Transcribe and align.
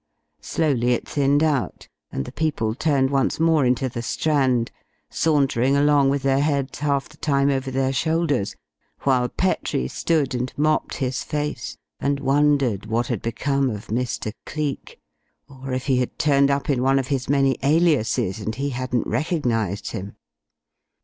Slowly 0.41 0.93
it 0.93 1.07
thinned 1.07 1.43
out 1.43 1.87
and 2.11 2.25
the 2.25 2.31
people 2.31 2.73
turned 2.73 3.11
once 3.11 3.39
more 3.39 3.63
into 3.67 3.87
the 3.87 4.01
Strand, 4.01 4.71
sauntering 5.11 5.77
along 5.77 6.09
with 6.09 6.23
their 6.23 6.39
heads 6.39 6.79
half 6.79 7.07
the 7.07 7.17
time 7.17 7.51
over 7.51 7.69
their 7.69 7.93
shoulders, 7.93 8.55
while 9.01 9.29
Petrie 9.29 9.87
stood 9.87 10.33
and 10.33 10.51
mopped 10.57 10.95
his 10.95 11.23
face 11.23 11.77
and 11.99 12.19
wondered 12.19 12.87
what 12.87 13.05
had 13.13 13.21
become 13.21 13.69
of 13.69 13.89
Mr. 13.89 14.33
Cleek, 14.47 14.97
or 15.47 15.71
if 15.71 15.85
he 15.85 15.97
had 15.97 16.17
turned 16.17 16.49
up 16.49 16.67
in 16.67 16.81
one 16.81 16.97
of 16.97 17.09
his 17.09 17.29
many 17.29 17.55
aliases, 17.61 18.39
and 18.39 18.55
he 18.55 18.71
hadn't 18.71 19.05
recognized 19.05 19.91
him. 19.91 20.15